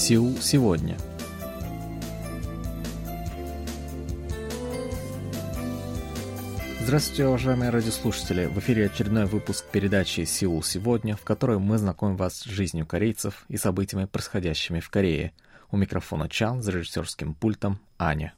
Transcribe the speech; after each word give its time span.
Сеул 0.00 0.38
сегодня. 0.40 0.96
Здравствуйте, 6.80 7.26
уважаемые 7.26 7.68
радиослушатели! 7.68 8.46
В 8.46 8.58
эфире 8.60 8.86
очередной 8.86 9.26
выпуск 9.26 9.66
передачи 9.70 10.24
«Сеул 10.24 10.62
сегодня», 10.62 11.16
в 11.16 11.22
которой 11.24 11.58
мы 11.58 11.76
знакомим 11.76 12.16
вас 12.16 12.38
с 12.38 12.44
жизнью 12.44 12.86
корейцев 12.86 13.44
и 13.48 13.58
событиями, 13.58 14.06
происходящими 14.06 14.80
в 14.80 14.88
Корее. 14.88 15.34
У 15.70 15.76
микрофона 15.76 16.30
Чан, 16.30 16.62
за 16.62 16.72
режиссерским 16.72 17.34
пультом 17.34 17.78
Аня. 17.98 18.32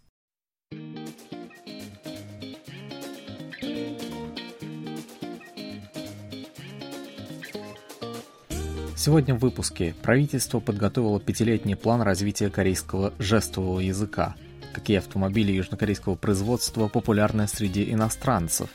Сегодня 9.05 9.35
в 9.35 9.41
выпуске 9.41 9.97
правительство 10.01 10.61
подготовило 10.61 11.19
пятилетний 11.19 11.75
план 11.75 12.03
развития 12.03 12.51
корейского 12.51 13.13
жестового 13.19 13.81
языка. 13.81 14.37
Какие 14.73 14.99
автомобили 14.99 15.51
южнокорейского 15.51 16.15
производства 16.15 16.87
популярны 16.87 17.49
среди 17.49 17.93
иностранцев? 17.93 18.71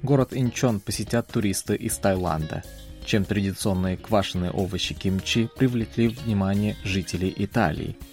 Город 0.00 0.28
Инчон 0.30 0.78
посетят 0.78 1.26
туристы 1.26 1.74
из 1.74 1.98
Таиланда. 1.98 2.62
Чем 3.04 3.24
традиционные 3.24 3.96
квашеные 3.96 4.52
овощи 4.52 4.94
кимчи 4.94 5.48
привлекли 5.56 6.06
внимание 6.06 6.76
жителей 6.84 7.34
Италии– 7.36 7.98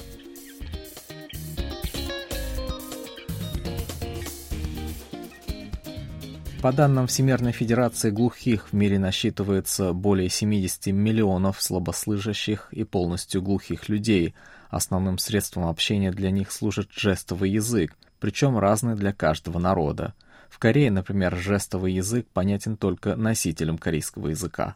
По 6.61 6.71
данным 6.71 7.07
Всемирной 7.07 7.53
Федерации 7.53 8.11
глухих, 8.11 8.67
в 8.67 8.73
мире 8.73 8.99
насчитывается 8.99 9.93
более 9.93 10.29
70 10.29 10.93
миллионов 10.93 11.59
слабослышащих 11.59 12.67
и 12.69 12.83
полностью 12.83 13.41
глухих 13.41 13.89
людей. 13.89 14.35
Основным 14.69 15.17
средством 15.17 15.65
общения 15.65 16.11
для 16.11 16.29
них 16.29 16.51
служит 16.51 16.91
жестовый 16.91 17.49
язык, 17.49 17.97
причем 18.19 18.59
разный 18.59 18.95
для 18.95 19.11
каждого 19.11 19.57
народа. 19.57 20.13
В 20.51 20.59
Корее, 20.59 20.91
например, 20.91 21.35
жестовый 21.35 21.93
язык 21.93 22.27
понятен 22.31 22.77
только 22.77 23.15
носителям 23.15 23.79
корейского 23.79 24.27
языка. 24.27 24.75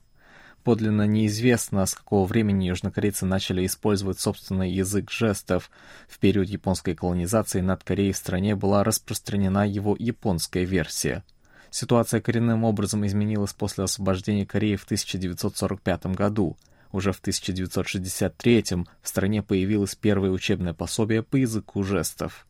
Подлинно 0.63 1.05
неизвестно, 1.05 1.85
с 1.85 1.93
какого 1.93 2.25
времени 2.25 2.65
южнокорейцы 2.65 3.27
начали 3.27 3.63
использовать 3.63 4.19
собственный 4.19 4.71
язык 4.71 5.11
жестов. 5.11 5.69
В 6.07 6.17
период 6.17 6.47
японской 6.49 6.95
колонизации 6.95 7.61
над 7.61 7.83
Кореей 7.83 8.13
в 8.13 8.17
стране 8.17 8.55
была 8.55 8.83
распространена 8.83 9.67
его 9.67 9.95
японская 9.99 10.63
версия– 10.63 11.23
Ситуация 11.75 12.21
коренным 12.21 12.63
образом 12.63 13.05
изменилась 13.05 13.51
после 13.51 13.83
освобождения 13.83 14.45
Кореи 14.45 14.77
в 14.77 14.85
1945 14.85 16.05
году. 16.15 16.55
Уже 16.93 17.11
в 17.11 17.19
1963 17.19 18.63
в 19.01 19.07
стране 19.09 19.43
появилось 19.43 19.93
первое 19.95 20.29
учебное 20.29 20.73
пособие 20.73 21.21
по 21.21 21.35
языку 21.35 21.83
жестов. 21.83 22.47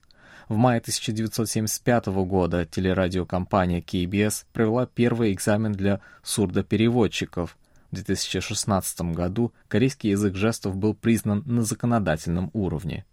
В 0.48 0.58
мае 0.58 0.80
1975 0.80 2.06
года 2.06 2.68
телерадиокомпания 2.68 3.82
KBS 3.82 4.46
провела 4.54 4.86
первый 4.86 5.34
экзамен 5.34 5.72
для 5.72 6.02
сурдопереводчиков. 6.22 7.58
В 7.90 7.96
2016 7.96 9.02
году 9.16 9.54
корейский 9.68 10.12
язык 10.12 10.36
жестов 10.36 10.76
был 10.76 10.94
признан 10.94 11.42
на 11.48 11.64
законодательном 11.64 12.52
уровне. 12.54 13.06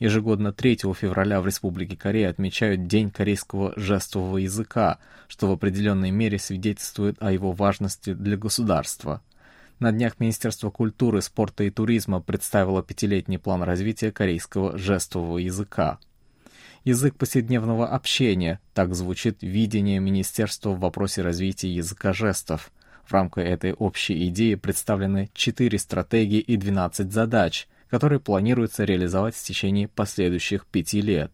Ежегодно 0.00 0.54
3 0.54 0.78
февраля 0.94 1.42
в 1.42 1.46
Республике 1.46 1.94
Корея 1.94 2.30
отмечают 2.30 2.86
День 2.86 3.10
корейского 3.10 3.74
жестового 3.76 4.38
языка, 4.38 4.98
что 5.28 5.46
в 5.46 5.52
определенной 5.52 6.10
мере 6.10 6.38
свидетельствует 6.38 7.22
о 7.22 7.30
его 7.30 7.52
важности 7.52 8.14
для 8.14 8.38
государства. 8.38 9.20
На 9.78 9.92
днях 9.92 10.18
Министерство 10.18 10.70
культуры, 10.70 11.20
спорта 11.20 11.64
и 11.64 11.70
туризма 11.70 12.20
представило 12.20 12.82
пятилетний 12.82 13.38
план 13.38 13.62
развития 13.62 14.10
корейского 14.10 14.76
жестового 14.78 15.36
языка. 15.36 15.98
Язык 16.84 17.16
повседневного 17.16 17.86
общения– 17.86 18.58
так 18.74 18.94
звучит 18.94 19.42
видение 19.42 20.00
Министерства 20.00 20.70
в 20.70 20.80
вопросе 20.80 21.20
развития 21.20 21.68
языка 21.68 22.14
жестов. 22.14 22.72
В 23.04 23.12
рамках 23.12 23.44
этой 23.44 23.74
общей 23.74 24.28
идеи 24.28 24.54
представлены 24.54 25.28
четыре 25.34 25.78
стратегии 25.78 26.40
и 26.40 26.56
12 26.56 27.12
задач– 27.12 27.68
который 27.90 28.20
планируется 28.20 28.84
реализовать 28.84 29.34
в 29.34 29.42
течение 29.42 29.88
последующих 29.88 30.66
пяти 30.66 31.00
лет. 31.00 31.32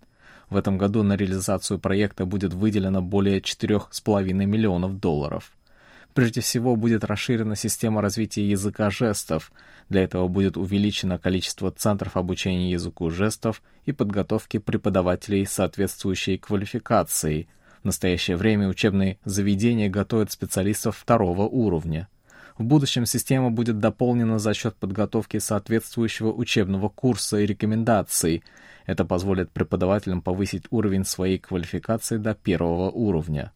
В 0.48 0.56
этом 0.56 0.78
году 0.78 1.02
на 1.02 1.16
реализацию 1.16 1.78
проекта 1.78 2.24
будет 2.24 2.54
выделено 2.54 3.02
более 3.02 3.40
4,5 3.40 4.32
миллионов 4.32 4.98
долларов. 4.98 5.52
Прежде 6.14 6.40
всего 6.40 6.76
будет 6.76 7.04
расширена 7.04 7.56
система 7.56 8.00
развития 8.00 8.48
языка 8.48 8.88
жестов. 8.88 9.52
Для 9.90 10.02
этого 10.02 10.28
будет 10.28 10.56
увеличено 10.56 11.18
количество 11.18 11.70
центров 11.70 12.16
обучения 12.16 12.70
языку 12.70 13.10
жестов 13.10 13.62
и 13.84 13.92
подготовки 13.92 14.56
преподавателей 14.58 15.44
соответствующей 15.44 16.38
квалификации. 16.38 17.48
В 17.82 17.84
настоящее 17.84 18.38
время 18.38 18.68
учебные 18.68 19.18
заведения 19.26 19.90
готовят 19.90 20.32
специалистов 20.32 20.96
второго 20.96 21.42
уровня. 21.42 22.08
В 22.58 22.64
будущем 22.64 23.04
система 23.04 23.50
будет 23.50 23.80
дополнена 23.80 24.38
за 24.38 24.54
счет 24.54 24.76
подготовки 24.76 25.38
соответствующего 25.38 26.32
учебного 26.32 26.88
курса 26.88 27.38
и 27.38 27.46
рекомендаций. 27.46 28.42
Это 28.86 29.04
позволит 29.04 29.50
преподавателям 29.50 30.22
повысить 30.22 30.64
уровень 30.70 31.04
своей 31.04 31.38
квалификации 31.38 32.16
до 32.16 32.34
первого 32.34 32.90
уровня. 32.90 33.52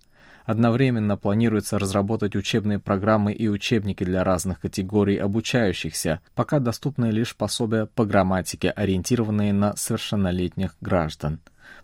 Одновременно 0.50 1.16
планируется 1.16 1.78
разработать 1.78 2.34
учебные 2.34 2.80
программы 2.80 3.32
и 3.32 3.46
учебники 3.46 4.02
для 4.02 4.24
разных 4.24 4.58
категорий 4.58 5.16
обучающихся, 5.16 6.22
пока 6.34 6.58
доступны 6.58 7.12
лишь 7.12 7.36
пособия 7.36 7.86
по 7.86 8.04
грамматике, 8.04 8.70
ориентированные 8.70 9.52
на 9.52 9.76
совершеннолетних 9.76 10.74
граждан. 10.80 11.38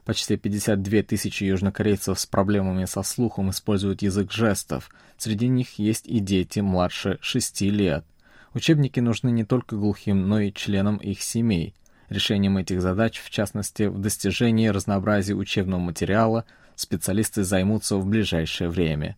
Почти 0.05 0.37
52 0.37 1.03
тысячи 1.03 1.45
южнокорейцев 1.45 2.19
с 2.19 2.27
проблемами 2.27 2.87
со 2.87 3.05
слухом 3.05 3.51
используют 3.51 4.03
язык 4.03 4.33
жестов. 4.33 4.91
Среди 5.17 5.47
них 5.47 5.79
есть 5.79 6.09
и 6.09 6.19
дети 6.19 6.59
младше 6.59 7.19
6 7.21 7.61
лет. 7.61 8.05
Учебники 8.53 8.99
нужны 8.99 9.31
не 9.31 9.45
только 9.45 9.77
глухим, 9.77 10.29
но 10.29 10.41
и 10.41 10.53
членам 10.53 10.97
их 10.97 11.23
семей. 11.23 11.77
Решением 12.09 12.59
этих 12.59 12.83
задач, 12.83 13.21
в 13.21 13.31
частности, 13.31 13.85
в 13.85 14.01
достижении 14.01 14.67
разнообразия 14.67 15.35
учебного 15.35 15.79
материала, 15.79 16.45
специалисты 16.77 17.43
займутся 17.43 17.97
в 17.97 18.07
ближайшее 18.07 18.71
время. 18.71 19.17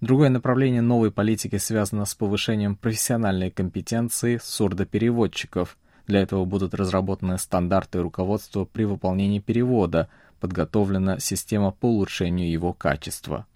Другое 0.00 0.30
направление 0.30 0.80
новой 0.80 1.10
политики 1.12 1.56
связано 1.58 2.06
с 2.06 2.14
повышением 2.14 2.74
профессиональной 2.76 3.50
компетенции 3.50 4.40
сурдопереводчиков– 4.42 5.76
для 6.06 6.20
этого 6.20 6.44
будут 6.44 6.74
разработаны 6.74 7.38
стандарты 7.38 8.00
руководства 8.00 8.64
при 8.64 8.84
выполнении 8.84 9.38
перевода, 9.38 10.08
подготовлена 10.40 11.18
система 11.20 11.70
по 11.70 11.86
улучшению 11.86 12.50
его 12.50 12.72
качества. 12.72 13.46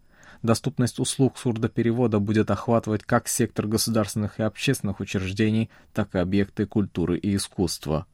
Доступность 0.42 1.00
услуг 1.00 1.38
сурдоперевода 1.38 2.20
будет 2.20 2.50
охватывать 2.50 3.02
как 3.02 3.26
сектор 3.26 3.66
государственных 3.66 4.38
и 4.38 4.42
общественных 4.42 5.00
учреждений, 5.00 5.70
так 5.92 6.14
и 6.14 6.18
объекты 6.18 6.66
культуры 6.66 7.18
и 7.18 7.34
искусства. 7.34 8.06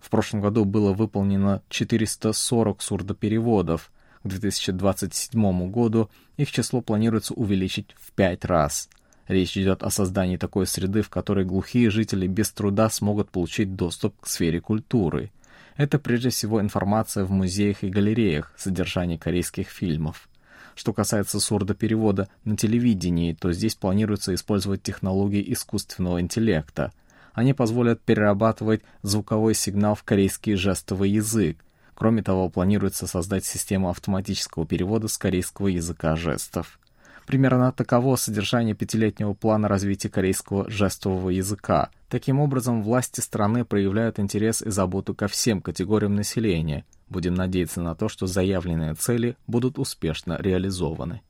В 0.00 0.10
прошлом 0.10 0.40
году 0.40 0.64
было 0.64 0.92
выполнено 0.92 1.62
440 1.68 2.82
сурдопереводов. 2.82 3.92
К 4.26 4.28
2027 4.28 5.70
году 5.70 6.10
их 6.36 6.50
число 6.50 6.80
планируется 6.80 7.32
увеличить 7.34 7.94
в 7.98 8.12
пять 8.12 8.44
раз– 8.44 8.88
Речь 9.28 9.56
идет 9.56 9.82
о 9.82 9.90
создании 9.90 10.36
такой 10.36 10.66
среды, 10.66 11.02
в 11.02 11.08
которой 11.08 11.44
глухие 11.44 11.90
жители 11.90 12.28
без 12.28 12.50
труда 12.50 12.88
смогут 12.88 13.30
получить 13.30 13.74
доступ 13.74 14.20
к 14.20 14.28
сфере 14.28 14.60
культуры. 14.60 15.32
Это 15.76 15.98
прежде 15.98 16.30
всего 16.30 16.60
информация 16.60 17.24
в 17.24 17.32
музеях 17.32 17.82
и 17.82 17.88
галереях, 17.88 18.52
содержание 18.56 19.18
корейских 19.18 19.68
фильмов. 19.68 20.28
Что 20.76 20.92
касается 20.92 21.40
сурдоперевода 21.40 22.28
на 22.44 22.56
телевидении, 22.56 23.32
то 23.32 23.52
здесь 23.52 23.74
планируется 23.74 24.32
использовать 24.32 24.82
технологии 24.82 25.52
искусственного 25.52 26.20
интеллекта. 26.20 26.92
Они 27.32 27.52
позволят 27.52 28.00
перерабатывать 28.02 28.82
звуковой 29.02 29.54
сигнал 29.54 29.96
в 29.96 30.04
корейский 30.04 30.54
жестовый 30.54 31.10
язык. 31.10 31.58
Кроме 31.96 32.22
того, 32.22 32.50
планируется 32.50 33.06
создать 33.06 33.46
систему 33.46 33.88
автоматического 33.88 34.66
перевода 34.66 35.08
с 35.08 35.16
корейского 35.16 35.68
языка 35.68 36.14
жестов. 36.14 36.78
Примерно 37.26 37.72
таково 37.72 38.16
содержание 38.16 38.74
пятилетнего 38.74 39.32
плана 39.32 39.66
развития 39.66 40.10
корейского 40.10 40.70
жестового 40.70 41.30
языка. 41.30 41.88
Таким 42.08 42.38
образом, 42.38 42.82
власти 42.82 43.20
страны 43.20 43.64
проявляют 43.64 44.20
интерес 44.20 44.62
и 44.62 44.70
заботу 44.70 45.14
ко 45.14 45.26
всем 45.26 45.60
категориям 45.60 46.14
населения. 46.14 46.84
Будем 47.08 47.34
надеяться 47.34 47.80
на 47.80 47.94
то, 47.94 48.08
что 48.08 48.26
заявленные 48.26 48.94
цели 48.94 49.36
будут 49.46 49.78
успешно 49.78 50.36
реализованы. 50.38 51.22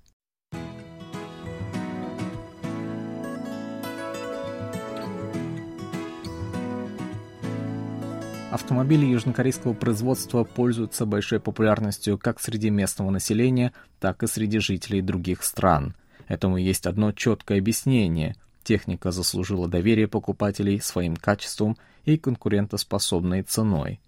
Автомобили 8.50 9.04
южнокорейского 9.04 9.74
производства 9.74 10.44
пользуются 10.44 11.04
большой 11.04 11.40
популярностью 11.40 12.16
как 12.16 12.40
среди 12.40 12.70
местного 12.70 13.10
населения, 13.10 13.72
так 13.98 14.22
и 14.22 14.28
среди 14.28 14.60
жителей 14.60 15.02
других 15.02 15.42
стран. 15.42 15.96
Этому 16.28 16.56
есть 16.56 16.86
одно 16.86 17.12
четкое 17.12 17.58
объяснение. 17.58 18.36
техника 18.62 19.12
заслужила 19.12 19.68
доверие 19.68 20.08
покупателей 20.08 20.80
своим 20.80 21.16
качеством 21.16 21.76
и 22.04 22.16
конкурентоспособной 22.16 23.42
ценой. 23.42 24.00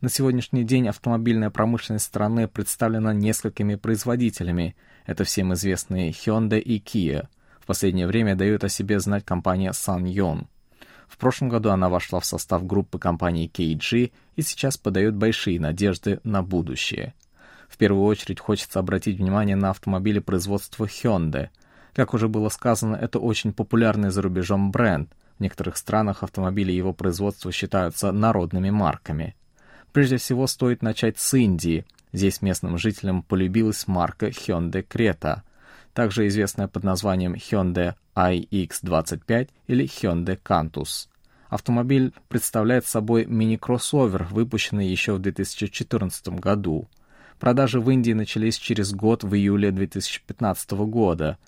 На 0.00 0.08
сегодняшний 0.08 0.64
день 0.64 0.88
автомобильная 0.88 1.50
промышленность 1.50 2.06
страны 2.06 2.48
представлена 2.48 3.12
несколькими 3.12 3.74
производителями. 3.74 4.74
Это 5.06 5.24
всем 5.24 5.52
известные 5.54 6.10
Hyundai 6.10 6.58
и 6.58 6.78
Kia. 6.80 7.28
В 7.60 7.66
последнее 7.66 8.06
время 8.06 8.34
дает 8.34 8.64
о 8.64 8.68
себе 8.68 8.98
знать 8.98 9.24
компания 9.24 9.70
SsangYong. 9.70 10.46
В 11.10 11.18
прошлом 11.18 11.48
году 11.48 11.70
она 11.70 11.88
вошла 11.88 12.20
в 12.20 12.24
состав 12.24 12.64
группы 12.64 13.00
компаний 13.00 13.50
KG 13.52 14.12
и 14.36 14.42
сейчас 14.42 14.78
подает 14.78 15.16
большие 15.16 15.58
надежды 15.58 16.20
на 16.22 16.40
будущее. 16.40 17.14
В 17.68 17.76
первую 17.76 18.04
очередь 18.04 18.38
хочется 18.38 18.78
обратить 18.78 19.18
внимание 19.18 19.56
на 19.56 19.70
автомобили 19.70 20.20
производства 20.20 20.84
Hyundai. 20.84 21.48
Как 21.94 22.14
уже 22.14 22.28
было 22.28 22.48
сказано, 22.48 22.94
это 22.94 23.18
очень 23.18 23.52
популярный 23.52 24.10
за 24.10 24.22
рубежом 24.22 24.70
бренд. 24.70 25.10
В 25.38 25.42
некоторых 25.42 25.76
странах 25.76 26.22
автомобили 26.22 26.70
его 26.70 26.92
производства 26.92 27.50
считаются 27.50 28.12
народными 28.12 28.70
марками. 28.70 29.34
Прежде 29.92 30.16
всего 30.16 30.46
стоит 30.46 30.80
начать 30.80 31.18
с 31.18 31.34
Индии. 31.34 31.84
Здесь 32.12 32.40
местным 32.40 32.78
жителям 32.78 33.22
полюбилась 33.22 33.88
марка 33.88 34.28
Hyundai 34.28 34.86
Creta, 34.86 35.40
также 35.92 36.28
известная 36.28 36.68
под 36.68 36.84
названием 36.84 37.34
Hyundai 37.34 37.94
iX25 38.28 39.48
или 39.66 39.84
Hyundai 39.84 40.40
Cantus. 40.42 41.08
Автомобиль 41.48 42.12
представляет 42.28 42.86
собой 42.86 43.24
мини-кроссовер, 43.24 44.28
выпущенный 44.30 44.86
еще 44.88 45.14
в 45.14 45.18
2014 45.18 46.28
году. 46.40 46.88
Продажи 47.38 47.80
в 47.80 47.90
Индии 47.90 48.12
начались 48.12 48.58
через 48.58 48.92
год 48.92 49.24
в 49.24 49.34
июле 49.34 49.70
2015 49.72 50.70
года. 50.72 51.38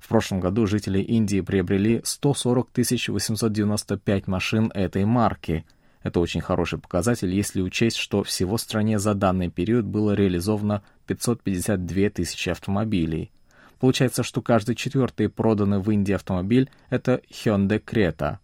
В 0.00 0.08
прошлом 0.08 0.40
году 0.40 0.66
жители 0.66 1.00
Индии 1.00 1.40
приобрели 1.40 2.00
140 2.04 2.68
895 3.08 4.26
машин 4.26 4.70
этой 4.74 5.04
марки– 5.04 5.64
это 6.04 6.20
очень 6.20 6.42
хороший 6.42 6.78
показатель, 6.78 7.34
если 7.34 7.62
учесть, 7.62 7.96
что 7.96 8.22
всего 8.22 8.58
в 8.58 8.60
стране 8.60 8.98
за 8.98 9.14
данный 9.14 9.48
период 9.48 9.86
было 9.86 10.12
реализовано 10.12 10.82
552 11.06 12.10
тысячи 12.10 12.50
автомобилей. 12.50 13.32
Получается, 13.78 14.22
что 14.22 14.42
каждый 14.42 14.74
четвертый 14.74 15.28
проданный 15.28 15.78
в 15.78 15.90
Индии 15.90 16.12
автомобиль— 16.12 16.70
это 16.90 17.20
Hyundai 17.30 17.82
Creta. 17.82 18.38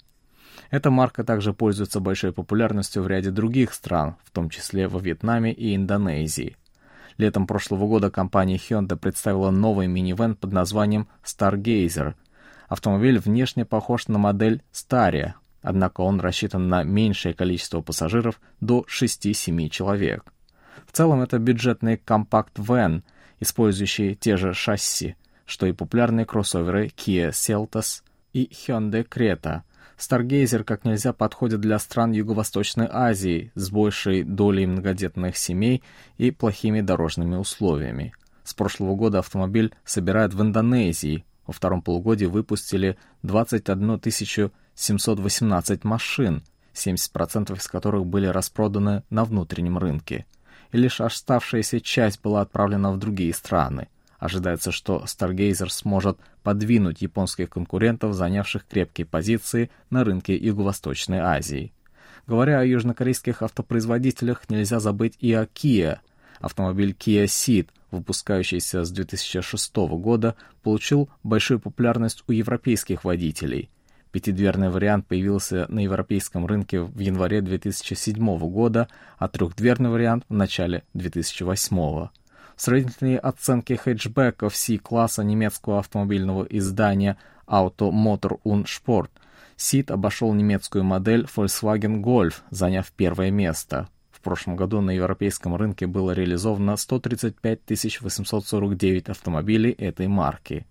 Эта 0.70 0.90
марка 0.90 1.24
также 1.24 1.52
пользуется 1.52 2.00
большой 2.00 2.32
популярностью 2.32 3.02
в 3.02 3.08
ряде 3.08 3.30
других 3.30 3.72
стран, 3.72 4.16
в 4.24 4.30
том 4.30 4.50
числе 4.50 4.88
во 4.88 5.00
Вьетнаме 5.00 5.52
и 5.52 5.74
Индонезии. 5.74 6.56
Летом 7.16 7.46
прошлого 7.46 7.86
года 7.86 8.10
компания 8.10 8.56
Hyundai 8.56 8.96
представила 8.96 9.50
новый 9.50 9.86
минивэн 9.88 10.36
под 10.36 10.52
названием 10.52 11.08
Stargazer. 11.24 12.14
Автомобиль 12.68 13.18
внешне 13.18 13.64
похож 13.64 14.08
на 14.08 14.18
модель 14.18 14.62
Staria, 14.72 15.32
однако 15.60 16.02
он 16.02 16.20
рассчитан 16.20 16.68
на 16.68 16.82
меньшее 16.82 17.34
количество 17.34 17.80
пассажиров 17.80 18.40
до 18.60 18.86
6-7 18.88 19.68
человек. 19.68 20.32
В 20.86 20.92
целом 20.92 21.20
это 21.20 21.38
бюджетный 21.38 21.96
компакт-вэн, 21.96 23.04
использующий 23.40 24.14
те 24.14 24.36
же 24.36 24.54
шасси, 24.54 25.16
что 25.46 25.66
и 25.66 25.72
популярные 25.72 26.26
кроссоверы 26.26 26.86
Kia 26.86 27.30
Seltos 27.30 28.02
и 28.32 28.48
Hyundai 28.52 29.06
Creta. 29.06 29.62
Stargazer 29.98 30.64
как 30.64 30.84
нельзя 30.84 31.12
подходит 31.12 31.60
для 31.60 31.78
стран 31.78 32.12
Юго-Восточной 32.12 32.88
Азии 32.90 33.52
с 33.54 33.70
большей 33.70 34.22
долей 34.22 34.66
многодетных 34.66 35.36
семей 35.36 35.82
и 36.16 36.30
плохими 36.30 36.80
дорожными 36.80 37.36
условиями. 37.36 38.14
С 38.44 38.54
прошлого 38.54 38.94
года 38.94 39.18
автомобиль 39.18 39.74
собирают 39.84 40.32
в 40.32 40.40
Индонезии. 40.40 41.24
Во 41.46 41.52
втором 41.52 41.82
полугодии 41.82 42.24
выпустили 42.24 42.96
21 43.22 44.00
тысячу 44.00 44.52
718 44.74 45.84
машин, 45.84 46.44
70% 46.72 47.56
из 47.56 47.68
которых 47.68 48.06
были 48.06 48.26
распроданы 48.26 49.02
на 49.10 49.24
внутреннем 49.24 49.76
рынке. 49.76 50.24
И 50.72 50.78
лишь 50.78 51.00
оставшаяся 51.00 51.80
часть 51.80 52.20
была 52.22 52.42
отправлена 52.42 52.92
в 52.92 52.98
другие 52.98 53.34
страны. 53.34 53.88
Ожидается, 54.18 54.70
что 54.70 55.04
Stargazer 55.06 55.68
сможет 55.68 56.18
подвинуть 56.42 57.02
японских 57.02 57.50
конкурентов, 57.50 58.14
занявших 58.14 58.66
крепкие 58.66 59.06
позиции 59.06 59.70
на 59.88 60.04
рынке 60.04 60.36
Юго-Восточной 60.36 61.18
Азии. 61.18 61.72
Говоря 62.26 62.60
о 62.60 62.64
южнокорейских 62.64 63.42
автопроизводителях, 63.42 64.48
нельзя 64.48 64.78
забыть 64.78 65.16
и 65.20 65.32
о 65.32 65.44
Kia. 65.44 65.98
Автомобиль 66.38 66.94
Kia 66.98 67.24
Ceed, 67.24 67.68
выпускающийся 67.90 68.84
с 68.84 68.90
2006 68.90 69.76
года, 69.76 70.36
получил 70.62 71.08
большую 71.22 71.58
популярность 71.58 72.22
у 72.26 72.32
европейских 72.32 73.04
водителей– 73.04 73.70
Пятидверный 74.12 74.70
вариант 74.70 75.06
появился 75.06 75.66
на 75.68 75.80
европейском 75.80 76.46
рынке 76.46 76.80
в 76.80 76.98
январе 76.98 77.40
2007 77.42 78.38
года, 78.50 78.88
а 79.18 79.28
трехдверный 79.28 79.90
вариант 79.90 80.24
в 80.28 80.34
начале 80.34 80.82
2008. 80.94 82.08
Сравнительные 82.56 83.18
оценки 83.18 83.74
хэтчбеков 83.74 84.54
C-класса 84.56 85.22
немецкого 85.22 85.78
автомобильного 85.78 86.44
издания 86.44 87.16
Auto 87.46 87.90
Motor 87.90 88.40
und 88.44 88.66
Sport 88.66 89.10
Сид 89.60 89.90
обошел 89.90 90.32
немецкую 90.32 90.84
модель 90.84 91.26
Volkswagen 91.36 92.00
Golf, 92.00 92.36
заняв 92.48 92.90
первое 92.92 93.30
место. 93.30 93.88
В 94.10 94.22
прошлом 94.22 94.56
году 94.56 94.80
на 94.80 94.90
европейском 94.90 95.54
рынке 95.54 95.86
было 95.86 96.12
реализовано 96.12 96.76
135 96.76 97.60
849 98.00 99.08
автомобилей 99.10 99.72
этой 99.72 100.08
марки. 100.08 100.66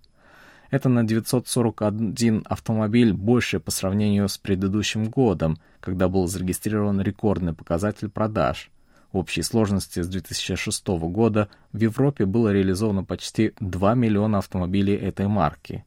Это 0.69 0.87
на 0.87 1.03
941 1.03 2.43
автомобиль 2.45 3.13
больше 3.13 3.59
по 3.59 3.71
сравнению 3.71 4.29
с 4.29 4.37
предыдущим 4.37 5.09
годом, 5.09 5.57
когда 5.79 6.07
был 6.07 6.27
зарегистрирован 6.27 7.01
рекордный 7.01 7.53
показатель 7.53 8.09
продаж. 8.09 8.69
В 9.11 9.17
общей 9.17 9.41
сложности 9.41 10.01
с 10.01 10.07
2006 10.07 10.87
года 10.87 11.49
в 11.73 11.79
Европе 11.79 12.25
было 12.25 12.53
реализовано 12.53 13.03
почти 13.03 13.53
2 13.59 13.95
миллиона 13.95 14.37
автомобилей 14.37 14.93
этой 14.93 15.27
марки. 15.27 15.83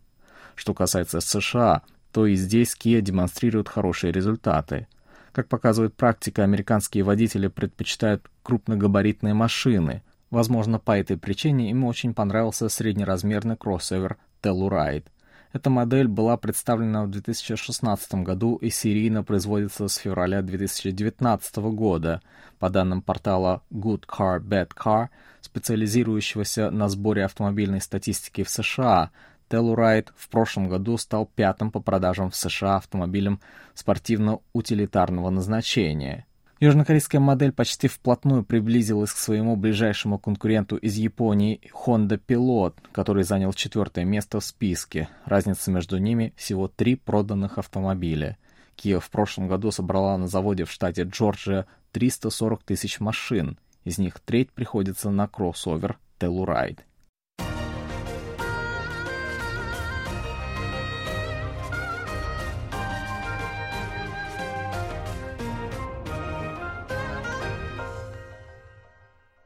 Что 0.57 0.75
касается 0.75 1.21
США, 1.21 1.83
то 2.11 2.27
и 2.27 2.35
здесь 2.35 2.77
Kia 2.77 3.01
демонстрирует 3.01 3.69
хорошие 3.69 4.13
результаты. 4.13 4.89
Как 5.31 5.49
показывает 5.49 5.95
практика, 5.95 6.43
американские 6.43 7.05
водители 7.05 7.47
предпочитают 7.47 8.29
крупногабаритные 8.43 9.33
машины. 9.33 10.03
Возможно, 10.31 10.81
по 10.81 10.99
этой 10.99 11.17
причине 11.17 11.71
им 11.71 11.85
очень 11.85 12.13
понравился 12.13 12.69
среднеразмерный 12.69 13.57
кроссовер 13.57 14.19
Telluride. 14.43 15.05
Эта 15.53 15.69
модель 15.69 16.09
была 16.09 16.37
представлена 16.39 17.05
в 17.05 17.11
2016 17.11 18.15
году 18.17 18.57
и 18.57 18.71
серийно 18.71 19.23
производится 19.23 19.87
с 19.87 19.97
февраля 19.97 20.41
2019 20.41 21.57
года. 21.75 22.23
По 22.59 22.71
данным 22.71 23.03
портала 23.03 23.63
Good 23.71 24.07
Car 24.07 24.41
Bad 24.41 24.71
Car, 24.75 25.09
специализирующегося 25.43 26.71
на 26.71 26.89
сборе 26.89 27.25
автомобильной 27.25 27.83
статистики 27.83 28.43
в 28.45 28.51
США, 28.51 29.11
Telluride 29.51 30.09
в 30.17 30.31
прошлом 30.31 30.69
году 30.69 30.97
стал 30.97 31.27
пятым 31.27 31.71
по 31.71 31.81
продажам 31.81 32.31
в 32.31 32.37
США 32.37 32.77
автомобилем 32.77 33.41
спортивно-утилитарного 33.75 35.29
назначения– 35.29 36.27
Южнокорейская 36.63 37.21
модель 37.21 37.51
почти 37.51 37.89
вплотную 37.89 38.45
приблизилась 38.45 39.13
к 39.13 39.17
своему 39.17 39.57
ближайшему 39.57 40.17
конкуренту 40.17 40.77
из 40.77 40.95
Японии 40.95 41.61
Honda 41.75 42.21
Pilot, 42.25 42.75
который 42.93 43.25
занял 43.25 43.53
четвертое 43.53 44.05
место 44.05 44.39
в 44.39 44.45
списке. 44.45 45.09
Разница 45.25 45.73
между 45.73 45.99
ними 45.99 46.33
всего 46.37 46.69
три 46.69 46.95
проданных 46.95 47.59
автомобиля. 47.59 48.39
Kia 48.77 49.01
в 49.01 49.11
прошлом 49.11 49.49
году 49.49 49.73
собрала 49.73 50.17
на 50.17 50.29
заводе 50.29 50.65
в 50.65 50.71
штате 50.71 51.03
Джорджия 51.03 51.67
340 51.91 52.63
тысяч 52.63 53.01
машин. 53.01 53.59
Из 53.83 53.99
них 53.99 54.21
треть 54.21 54.53
приходится 54.53 55.11
на 55.11 55.27
кроссовер 55.27 55.99
Telluride. 56.21 56.79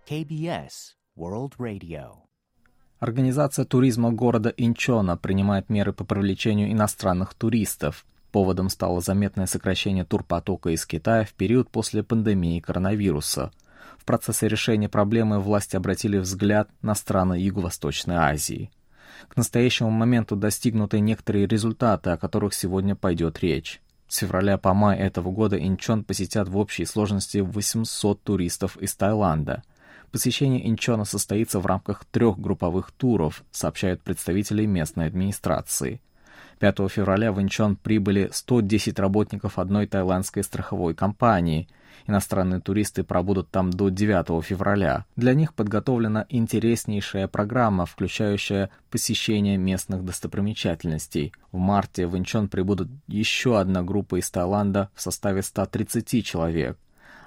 KBS 0.08 0.94
World 1.18 1.54
Radio. 1.58 2.12
Организация 3.00 3.64
туризма 3.64 4.12
города 4.12 4.50
Инчона 4.56 5.16
принимает 5.16 5.68
меры 5.68 5.92
по 5.92 6.04
привлечению 6.04 6.70
иностранных 6.70 7.34
туристов. 7.34 8.06
Поводом 8.30 8.68
стало 8.68 9.00
заметное 9.00 9.46
сокращение 9.46 10.04
турпотока 10.04 10.70
из 10.70 10.86
Китая 10.86 11.24
в 11.24 11.32
период 11.32 11.70
после 11.70 12.04
пандемии 12.04 12.60
коронавируса. 12.60 13.50
В 13.98 14.04
процессе 14.04 14.46
решения 14.46 14.88
проблемы 14.88 15.40
власти 15.40 15.74
обратили 15.74 16.18
взгляд 16.18 16.70
на 16.82 16.94
страны 16.94 17.34
Юго-Восточной 17.34 18.14
Азии. 18.14 18.70
К 19.26 19.36
настоящему 19.36 19.90
моменту 19.90 20.36
достигнуты 20.36 21.00
некоторые 21.00 21.48
результаты, 21.48 22.10
о 22.10 22.16
которых 22.16 22.54
сегодня 22.54 22.94
пойдет 22.94 23.40
речь. 23.40 23.82
С 24.06 24.18
февраля 24.18 24.56
по 24.56 24.72
май 24.72 24.96
этого 24.96 25.32
года 25.32 25.58
Инчон 25.58 26.04
посетят 26.04 26.46
в 26.46 26.56
общей 26.56 26.84
сложности 26.84 27.38
800 27.38 28.22
туристов 28.22 28.76
из 28.76 28.94
Таиланда– 28.94 29.64
Посещение 30.12 30.68
Инчона 30.68 31.04
состоится 31.04 31.60
в 31.60 31.66
рамках 31.66 32.04
трех 32.06 32.38
групповых 32.38 32.90
туров, 32.92 33.44
сообщают 33.50 34.02
представители 34.02 34.64
местной 34.64 35.06
администрации. 35.06 36.00
5 36.58 36.90
февраля 36.90 37.32
в 37.32 37.40
Инчон 37.40 37.76
прибыли 37.76 38.30
110 38.32 38.98
работников 38.98 39.58
одной 39.58 39.86
тайландской 39.86 40.42
страховой 40.42 40.94
компании. 40.94 41.68
Иностранные 42.06 42.60
туристы 42.60 43.04
пробудут 43.04 43.50
там 43.50 43.70
до 43.70 43.88
9 43.88 44.42
февраля. 44.44 45.04
Для 45.16 45.34
них 45.34 45.54
подготовлена 45.54 46.24
интереснейшая 46.28 47.28
программа, 47.28 47.84
включающая 47.84 48.70
посещение 48.90 49.56
местных 49.56 50.04
достопримечательностей. 50.04 51.32
В 51.52 51.58
марте 51.58 52.06
в 52.06 52.16
Инчон 52.16 52.48
прибудут 52.48 52.88
еще 53.06 53.58
одна 53.58 53.82
группа 53.82 54.18
из 54.18 54.30
Таиланда 54.30 54.90
в 54.94 55.02
составе 55.02 55.42
130 55.42 56.24
человек, 56.24 56.78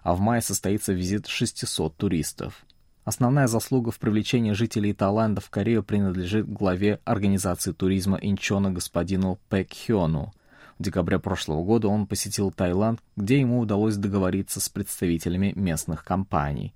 а 0.02 0.16
в 0.16 0.22
мае 0.22 0.42
состоится 0.42 0.94
визит 0.94 1.28
600 1.28 1.96
туристов. 1.98 2.66
Основная 3.06 3.48
заслуга 3.48 3.92
в 3.92 4.00
привлечении 4.00 4.52
жителей 4.52 4.94
Таиланда 4.94 5.42
в 5.42 5.50
Корею 5.50 5.84
принадлежит 5.84 6.52
главе 6.52 7.00
Организации 7.06 7.72
туризма 7.72 8.18
Инчона 8.22 8.72
господину 8.72 9.40
Пэк 9.50 9.70
Хёну. 9.74 10.34
В 10.78 10.84
декабре 10.84 11.20
прошлого 11.20 11.64
года 11.64 11.88
он 11.88 12.08
посетил 12.08 12.52
Таиланд, 12.52 13.02
где 13.16 13.40
ему 13.40 13.60
удалось 13.60 13.96
договориться 13.96 14.60
с 14.60 14.70
представителями 14.70 15.54
местных 15.56 16.04
компаний. 16.04 16.74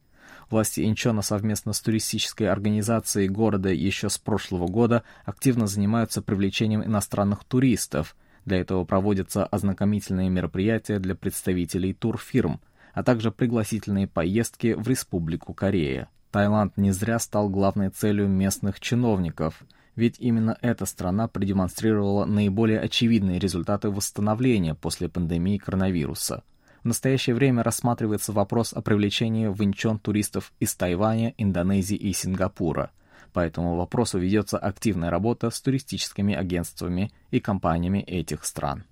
Власти 0.49 0.81
Инчона 0.81 1.21
совместно 1.21 1.73
с 1.73 1.81
туристической 1.81 2.49
организацией 2.49 3.27
города 3.27 3.69
еще 3.69 4.09
с 4.09 4.17
прошлого 4.17 4.67
года 4.67 5.03
активно 5.25 5.67
занимаются 5.67 6.21
привлечением 6.21 6.83
иностранных 6.83 7.43
туристов. 7.43 8.15
Для 8.45 8.59
этого 8.59 8.83
проводятся 8.83 9.45
ознакомительные 9.45 10.29
мероприятия 10.29 10.99
для 10.99 11.15
представителей 11.15 11.93
турфирм, 11.93 12.59
а 12.93 13.03
также 13.03 13.31
пригласительные 13.31 14.07
поездки 14.07 14.73
в 14.73 14.87
Республику 14.87 15.53
Корея. 15.53 16.09
Таиланд 16.31 16.77
не 16.77 16.91
зря 16.91 17.19
стал 17.19 17.49
главной 17.49 17.89
целью 17.89 18.27
местных 18.27 18.79
чиновников, 18.79 19.63
ведь 19.95 20.15
именно 20.19 20.57
эта 20.61 20.85
страна 20.85 21.27
продемонстрировала 21.27 22.25
наиболее 22.25 22.79
очевидные 22.79 23.39
результаты 23.39 23.89
восстановления 23.89 24.73
после 24.73 25.09
пандемии 25.09 25.57
коронавируса. 25.57 26.43
В 26.83 26.85
настоящее 26.85 27.35
время 27.35 27.63
рассматривается 27.63 28.33
вопрос 28.33 28.73
о 28.73 28.81
привлечении 28.81 29.47
в 29.47 29.63
Инчон 29.63 29.99
туристов 29.99 30.51
из 30.59 30.75
Тайваня, 30.75 31.33
Индонезии 31.37 31.95
и 31.95 32.11
Сингапура. 32.13 32.91
По 33.31 33.39
этому 33.39 33.77
вопросу 33.77 34.19
ведется 34.19 34.57
активная 34.57 35.09
работа 35.09 35.49
с 35.49 35.61
туристическими 35.61 36.35
агентствами 36.35 37.11
и 37.31 37.39
компаниями 37.39 37.99
этих 37.99 38.43
стран. 38.43 38.83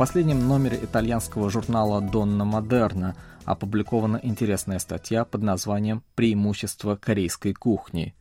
Последнем 0.00 0.48
номере 0.48 0.78
итальянского 0.82 1.50
журнала 1.50 2.00
«Донна 2.00 2.46
Модерна» 2.46 3.14
опубликована 3.44 4.18
интересная 4.22 4.78
статья 4.78 5.26
под 5.26 5.42
названием 5.42 6.02
«Преимущества 6.14 6.96
корейской 6.96 7.52
кухни». 7.52 8.14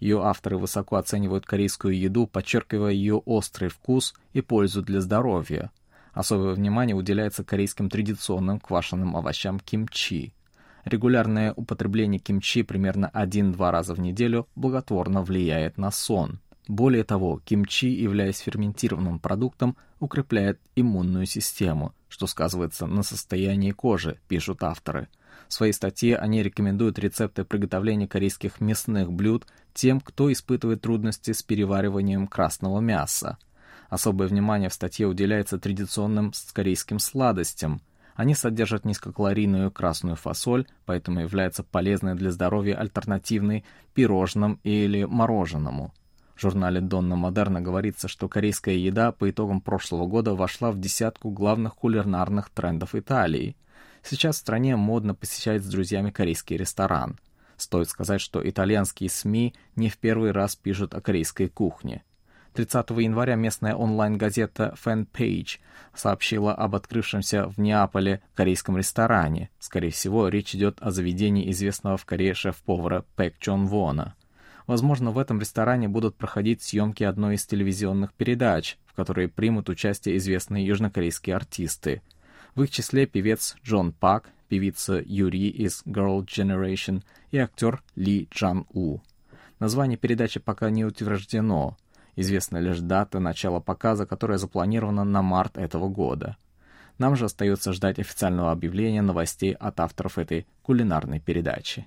Ее 0.00 0.24
авторы 0.24 0.56
высоко 0.56 0.96
оценивают 0.96 1.44
корейскую 1.44 1.94
еду, 1.94 2.26
подчеркивая 2.26 2.92
ее 2.92 3.16
острый 3.16 3.68
вкус 3.68 4.14
и 4.32 4.40
пользу 4.40 4.80
для 4.80 5.02
здоровья. 5.02 5.70
Особое 6.14 6.54
внимание 6.54 6.96
уделяется 6.96 7.44
корейским 7.44 7.90
традиционным 7.90 8.58
квашеным 8.58 9.14
овощам 9.14 9.60
кимчи. 9.60 10.32
Регулярное 10.86 11.52
употребление 11.52 12.18
кимчи 12.18 12.62
примерно 12.62 13.10
1-2 13.12 13.70
раза 13.70 13.92
в 13.92 14.00
неделю 14.00 14.48
благотворно 14.56 15.20
влияет 15.20 15.76
на 15.76 15.90
сон– 15.90 16.40
более 16.68 17.04
того, 17.04 17.40
кимчи, 17.44 17.88
являясь 17.88 18.38
ферментированным 18.38 19.20
продуктом, 19.20 19.76
укрепляет 20.00 20.60
иммунную 20.74 21.26
систему, 21.26 21.94
что 22.08 22.26
сказывается 22.26 22.86
на 22.86 23.02
состоянии 23.02 23.70
кожи, 23.70 24.18
пишут 24.28 24.62
авторы. 24.64 25.08
В 25.48 25.52
своей 25.52 25.72
статье 25.72 26.16
они 26.16 26.42
рекомендуют 26.42 26.98
рецепты 26.98 27.44
приготовления 27.44 28.08
корейских 28.08 28.60
мясных 28.60 29.12
блюд 29.12 29.46
тем, 29.74 30.00
кто 30.00 30.32
испытывает 30.32 30.80
трудности 30.80 31.32
с 31.32 31.42
перевариванием 31.42 32.26
красного 32.26 32.80
мяса. 32.80 33.38
Особое 33.88 34.26
внимание 34.26 34.68
в 34.68 34.74
статье 34.74 35.06
уделяется 35.06 35.58
традиционным 35.58 36.32
корейским 36.52 36.98
сладостям. 36.98 37.80
Они 38.16 38.34
содержат 38.34 38.84
низкокалорийную 38.84 39.70
красную 39.70 40.16
фасоль, 40.16 40.66
поэтому 40.84 41.20
являются 41.20 41.62
полезной 41.62 42.16
для 42.16 42.32
здоровья 42.32 42.74
альтернативной 42.74 43.64
пирожным 43.94 44.58
или 44.64 45.04
мороженому. 45.04 45.94
В 46.36 46.40
журнале 46.42 46.82
«Донна 46.82 47.16
Модерна» 47.16 47.62
говорится, 47.62 48.08
что 48.08 48.28
корейская 48.28 48.76
еда 48.76 49.10
по 49.10 49.30
итогам 49.30 49.62
прошлого 49.62 50.06
года 50.06 50.34
вошла 50.34 50.70
в 50.70 50.78
десятку 50.78 51.30
главных 51.30 51.76
кулинарных 51.76 52.50
трендов 52.50 52.94
Италии. 52.94 53.56
Сейчас 54.02 54.36
в 54.36 54.40
стране 54.40 54.76
модно 54.76 55.14
посещать 55.14 55.62
с 55.62 55.66
друзьями 55.66 56.10
корейский 56.10 56.58
ресторан. 56.58 57.18
Стоит 57.56 57.88
сказать, 57.88 58.20
что 58.20 58.46
итальянские 58.46 59.08
СМИ 59.08 59.54
не 59.76 59.88
в 59.88 59.96
первый 59.96 60.30
раз 60.32 60.56
пишут 60.56 60.94
о 60.94 61.00
корейской 61.00 61.48
кухне. 61.48 62.04
30 62.52 62.90
января 62.90 63.34
местная 63.34 63.74
онлайн-газета 63.74 64.74
Fanpage 64.84 65.58
сообщила 65.94 66.54
об 66.54 66.74
открывшемся 66.74 67.48
в 67.48 67.58
Неаполе 67.58 68.20
корейском 68.34 68.76
ресторане. 68.76 69.48
Скорее 69.58 69.90
всего, 69.90 70.28
речь 70.28 70.54
идет 70.54 70.82
о 70.82 70.90
заведении 70.90 71.50
известного 71.50 71.96
в 71.96 72.04
Корее 72.04 72.34
шеф-повара 72.34 73.06
Пэк 73.16 73.36
Чон 73.38 73.66
Вона– 73.66 74.14
Возможно, 74.66 75.12
в 75.12 75.18
этом 75.18 75.40
ресторане 75.40 75.88
будут 75.88 76.16
проходить 76.16 76.62
съемки 76.62 77.04
одной 77.04 77.36
из 77.36 77.46
телевизионных 77.46 78.12
передач, 78.14 78.78
в 78.86 78.94
которой 78.94 79.28
примут 79.28 79.68
участие 79.68 80.16
известные 80.16 80.66
южнокорейские 80.66 81.36
артисты. 81.36 82.02
В 82.54 82.62
их 82.62 82.70
числе 82.70 83.06
певец 83.06 83.56
Джон 83.64 83.92
Пак, 83.92 84.30
певица 84.48 85.00
Юри 85.04 85.48
из 85.48 85.82
Girl 85.84 86.24
Generation 86.24 87.02
и 87.30 87.38
актер 87.38 87.82
Ли 87.94 88.28
Джан 88.34 88.66
У. 88.72 88.98
Название 89.60 89.96
передачи 89.96 90.40
пока 90.40 90.70
не 90.70 90.84
утверждено. 90.84 91.76
Известна 92.16 92.58
лишь 92.58 92.80
дата 92.80 93.20
начала 93.20 93.60
показа, 93.60 94.06
которая 94.06 94.38
запланирована 94.38 95.04
на 95.04 95.22
март 95.22 95.58
этого 95.58 95.88
года. 95.88 96.36
Нам 96.98 97.14
же 97.14 97.26
остается 97.26 97.72
ждать 97.72 97.98
официального 97.98 98.52
объявления 98.52 99.02
новостей 99.02 99.52
от 99.52 99.78
авторов 99.80 100.18
этой 100.18 100.46
кулинарной 100.62 101.20
передачи. 101.20 101.86